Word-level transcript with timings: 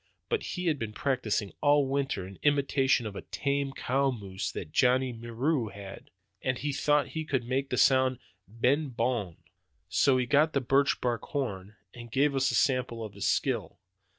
But 0.29 0.41
he 0.57 0.65
had 0.65 0.79
been 0.79 0.93
practicing 0.93 1.53
all 1.61 1.85
winter 1.87 2.25
in 2.25 2.39
imitation 2.41 3.05
of 3.05 3.15
a 3.15 3.21
tame 3.21 3.71
cow 3.71 4.09
moose 4.09 4.51
that 4.51 4.71
Johnny 4.71 5.13
Moreau 5.13 5.67
had, 5.69 6.09
and 6.41 6.57
he 6.57 6.73
thought 6.73 7.09
he 7.09 7.23
could 7.23 7.43
make 7.45 7.69
the 7.69 7.77
sound 7.77 8.17
'b'en 8.49 8.89
bon.' 8.95 9.37
So 9.89 10.17
he 10.17 10.25
got 10.25 10.53
the 10.53 10.59
birch 10.59 10.99
bark 11.01 11.21
horn 11.25 11.75
and 11.93 12.11
gave 12.11 12.33
us 12.35 12.49
a 12.49 12.55
sample 12.55 13.03
of 13.05 13.13
his 13.13 13.27
skill. 13.27 13.77